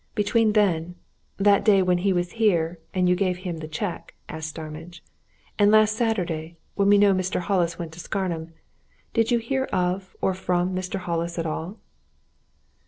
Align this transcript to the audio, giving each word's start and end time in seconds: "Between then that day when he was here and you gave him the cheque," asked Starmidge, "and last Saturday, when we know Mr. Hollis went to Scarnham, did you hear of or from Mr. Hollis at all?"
"Between 0.15 0.53
then 0.53 0.95
that 1.37 1.63
day 1.63 1.83
when 1.83 1.99
he 1.99 2.11
was 2.11 2.31
here 2.31 2.79
and 2.91 3.07
you 3.07 3.15
gave 3.15 3.37
him 3.37 3.57
the 3.57 3.67
cheque," 3.67 4.15
asked 4.27 4.49
Starmidge, 4.49 5.03
"and 5.59 5.69
last 5.69 5.95
Saturday, 5.95 6.57
when 6.73 6.89
we 6.89 6.97
know 6.97 7.13
Mr. 7.13 7.39
Hollis 7.39 7.77
went 7.77 7.91
to 7.91 7.99
Scarnham, 7.99 8.51
did 9.13 9.29
you 9.29 9.37
hear 9.37 9.65
of 9.65 10.15
or 10.19 10.33
from 10.33 10.73
Mr. 10.73 10.95
Hollis 10.97 11.37
at 11.37 11.45
all?" 11.45 11.77